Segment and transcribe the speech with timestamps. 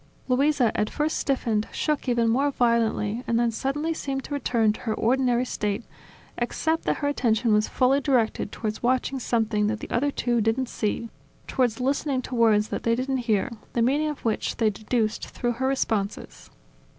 [0.27, 4.79] Luisa, at first stiffened, shook even more violently and then suddenly seemed to return to
[4.79, 5.83] her ordinary state;
[6.39, 10.69] except that her attention was fully directed towards watching something that the other two didn't
[10.69, 11.11] see,
[11.45, 15.51] towards listening to words that they didn't hear, the meaning of which they deduced through
[15.51, 16.49] her responses.